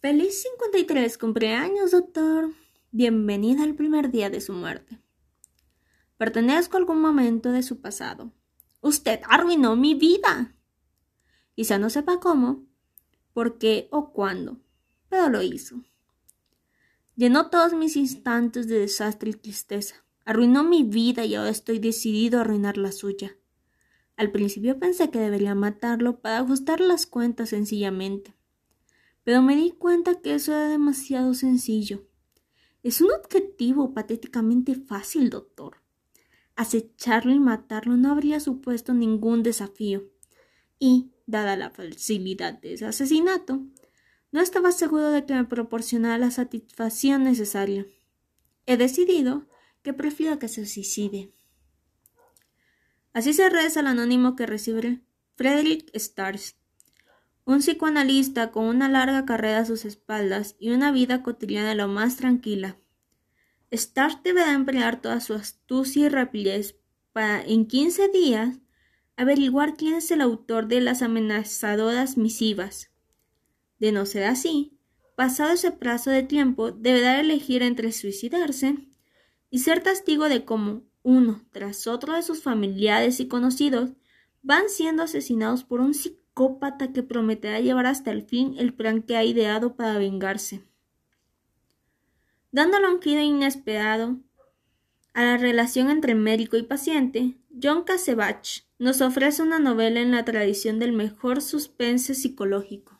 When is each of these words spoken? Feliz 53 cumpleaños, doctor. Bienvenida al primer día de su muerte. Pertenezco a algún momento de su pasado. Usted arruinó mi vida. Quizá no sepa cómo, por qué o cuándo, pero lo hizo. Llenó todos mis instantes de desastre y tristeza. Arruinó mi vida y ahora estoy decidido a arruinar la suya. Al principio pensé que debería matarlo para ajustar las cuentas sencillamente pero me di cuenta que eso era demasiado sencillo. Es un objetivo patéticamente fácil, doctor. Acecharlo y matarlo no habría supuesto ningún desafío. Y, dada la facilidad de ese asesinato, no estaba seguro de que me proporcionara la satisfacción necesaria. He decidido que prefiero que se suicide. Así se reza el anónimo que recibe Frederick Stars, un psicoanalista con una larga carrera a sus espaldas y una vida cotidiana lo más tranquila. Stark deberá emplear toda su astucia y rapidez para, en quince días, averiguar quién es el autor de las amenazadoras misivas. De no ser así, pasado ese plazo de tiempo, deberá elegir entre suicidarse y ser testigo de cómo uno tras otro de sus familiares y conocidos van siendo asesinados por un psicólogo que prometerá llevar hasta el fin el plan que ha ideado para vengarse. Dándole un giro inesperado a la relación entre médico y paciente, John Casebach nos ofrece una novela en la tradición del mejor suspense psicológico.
Feliz 0.00 0.44
53 0.44 1.18
cumpleaños, 1.18 1.90
doctor. 1.90 2.54
Bienvenida 2.90 3.64
al 3.64 3.74
primer 3.74 4.10
día 4.10 4.30
de 4.30 4.40
su 4.40 4.54
muerte. 4.54 4.98
Pertenezco 6.16 6.78
a 6.78 6.80
algún 6.80 7.02
momento 7.02 7.52
de 7.52 7.62
su 7.62 7.82
pasado. 7.82 8.32
Usted 8.80 9.20
arruinó 9.28 9.76
mi 9.76 9.92
vida. 9.94 10.56
Quizá 11.54 11.76
no 11.76 11.90
sepa 11.90 12.18
cómo, 12.18 12.64
por 13.34 13.58
qué 13.58 13.88
o 13.90 14.14
cuándo, 14.14 14.56
pero 15.10 15.28
lo 15.28 15.42
hizo. 15.42 15.82
Llenó 17.14 17.50
todos 17.50 17.74
mis 17.74 17.94
instantes 17.96 18.68
de 18.68 18.78
desastre 18.78 19.28
y 19.28 19.34
tristeza. 19.34 19.96
Arruinó 20.24 20.64
mi 20.64 20.82
vida 20.82 21.26
y 21.26 21.34
ahora 21.34 21.50
estoy 21.50 21.78
decidido 21.78 22.38
a 22.38 22.40
arruinar 22.40 22.78
la 22.78 22.92
suya. 22.92 23.36
Al 24.16 24.32
principio 24.32 24.78
pensé 24.78 25.10
que 25.10 25.18
debería 25.18 25.54
matarlo 25.54 26.20
para 26.20 26.38
ajustar 26.38 26.80
las 26.80 27.04
cuentas 27.04 27.50
sencillamente 27.50 28.39
pero 29.24 29.42
me 29.42 29.56
di 29.56 29.70
cuenta 29.72 30.20
que 30.20 30.34
eso 30.34 30.52
era 30.52 30.68
demasiado 30.68 31.34
sencillo. 31.34 32.06
Es 32.82 33.00
un 33.00 33.10
objetivo 33.12 33.92
patéticamente 33.92 34.74
fácil, 34.74 35.30
doctor. 35.30 35.82
Acecharlo 36.56 37.32
y 37.32 37.40
matarlo 37.40 37.96
no 37.96 38.10
habría 38.10 38.40
supuesto 38.40 38.94
ningún 38.94 39.42
desafío. 39.42 40.04
Y, 40.78 41.12
dada 41.26 41.56
la 41.56 41.70
facilidad 41.70 42.54
de 42.60 42.74
ese 42.74 42.86
asesinato, 42.86 43.62
no 44.32 44.40
estaba 44.40 44.72
seguro 44.72 45.10
de 45.10 45.26
que 45.26 45.34
me 45.34 45.44
proporcionara 45.44 46.18
la 46.18 46.30
satisfacción 46.30 47.24
necesaria. 47.24 47.86
He 48.66 48.76
decidido 48.76 49.46
que 49.82 49.92
prefiero 49.92 50.38
que 50.38 50.48
se 50.48 50.66
suicide. 50.66 51.32
Así 53.12 53.32
se 53.32 53.48
reza 53.48 53.80
el 53.80 53.88
anónimo 53.88 54.36
que 54.36 54.46
recibe 54.46 55.00
Frederick 55.36 55.90
Stars, 55.94 56.56
un 57.50 57.58
psicoanalista 57.58 58.52
con 58.52 58.66
una 58.66 58.88
larga 58.88 59.24
carrera 59.24 59.58
a 59.58 59.64
sus 59.64 59.84
espaldas 59.84 60.54
y 60.60 60.70
una 60.70 60.92
vida 60.92 61.24
cotidiana 61.24 61.74
lo 61.74 61.88
más 61.88 62.16
tranquila. 62.16 62.76
Stark 63.72 64.22
deberá 64.22 64.52
emplear 64.52 65.00
toda 65.00 65.18
su 65.20 65.34
astucia 65.34 66.06
y 66.06 66.08
rapidez 66.08 66.76
para, 67.12 67.42
en 67.42 67.66
quince 67.66 68.08
días, 68.08 68.58
averiguar 69.16 69.74
quién 69.76 69.94
es 69.94 70.12
el 70.12 70.20
autor 70.20 70.68
de 70.68 70.80
las 70.80 71.02
amenazadoras 71.02 72.16
misivas. 72.16 72.90
De 73.80 73.90
no 73.90 74.06
ser 74.06 74.24
así, 74.24 74.78
pasado 75.16 75.50
ese 75.50 75.72
plazo 75.72 76.10
de 76.10 76.22
tiempo, 76.22 76.70
deberá 76.70 77.20
elegir 77.20 77.62
entre 77.62 77.90
suicidarse 77.90 78.76
y 79.50 79.58
ser 79.58 79.82
testigo 79.82 80.28
de 80.28 80.44
cómo 80.44 80.84
uno 81.02 81.44
tras 81.50 81.88
otro 81.88 82.14
de 82.14 82.22
sus 82.22 82.42
familiares 82.42 83.18
y 83.18 83.26
conocidos 83.26 83.90
van 84.40 84.68
siendo 84.68 85.02
asesinados 85.02 85.64
por 85.64 85.80
un 85.80 85.94
psicólogo 85.94 86.19
que 86.92 87.02
prometerá 87.02 87.60
llevar 87.60 87.86
hasta 87.86 88.10
el 88.10 88.22
fin 88.22 88.54
el 88.58 88.72
plan 88.72 89.02
que 89.02 89.16
ha 89.16 89.24
ideado 89.24 89.74
para 89.76 89.98
vengarse. 89.98 90.62
Dándole 92.52 92.88
un 92.88 93.00
giro 93.00 93.20
inesperado 93.20 94.16
a 95.12 95.22
la 95.22 95.36
relación 95.36 95.90
entre 95.90 96.14
médico 96.14 96.56
y 96.56 96.62
paciente, 96.62 97.36
John 97.62 97.84
Casebach 97.84 98.64
nos 98.78 99.02
ofrece 99.02 99.42
una 99.42 99.58
novela 99.58 100.00
en 100.00 100.12
la 100.12 100.24
tradición 100.24 100.78
del 100.78 100.92
mejor 100.92 101.42
suspense 101.42 102.14
psicológico. 102.14 102.99